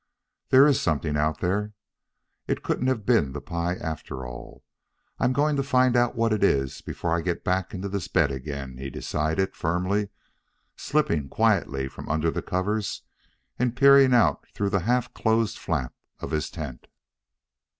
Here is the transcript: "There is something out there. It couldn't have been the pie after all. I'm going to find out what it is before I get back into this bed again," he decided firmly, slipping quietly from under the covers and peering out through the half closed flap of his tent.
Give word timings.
"There 0.49 0.65
is 0.65 0.81
something 0.81 1.15
out 1.15 1.41
there. 1.41 1.73
It 2.47 2.63
couldn't 2.63 2.87
have 2.87 3.05
been 3.05 3.33
the 3.33 3.39
pie 3.39 3.75
after 3.75 4.25
all. 4.25 4.63
I'm 5.19 5.31
going 5.31 5.55
to 5.57 5.61
find 5.61 5.95
out 5.95 6.15
what 6.15 6.33
it 6.33 6.43
is 6.43 6.81
before 6.81 7.15
I 7.15 7.21
get 7.21 7.43
back 7.43 7.71
into 7.75 7.87
this 7.87 8.07
bed 8.07 8.31
again," 8.31 8.79
he 8.79 8.89
decided 8.89 9.55
firmly, 9.55 10.09
slipping 10.75 11.29
quietly 11.29 11.87
from 11.87 12.09
under 12.09 12.31
the 12.31 12.41
covers 12.41 13.03
and 13.59 13.77
peering 13.77 14.11
out 14.11 14.47
through 14.55 14.71
the 14.71 14.79
half 14.89 15.13
closed 15.13 15.59
flap 15.59 15.93
of 16.19 16.31
his 16.31 16.49
tent. 16.49 16.87